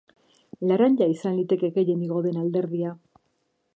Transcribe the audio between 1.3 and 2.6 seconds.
liteke gehien igoko den